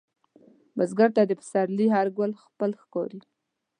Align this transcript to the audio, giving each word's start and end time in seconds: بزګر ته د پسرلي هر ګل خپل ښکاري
بزګر 0.75 1.09
ته 1.15 1.21
د 1.25 1.31
پسرلي 1.39 1.87
هر 1.95 2.07
ګل 2.17 2.31
خپل 2.43 2.71
ښکاري 2.81 3.21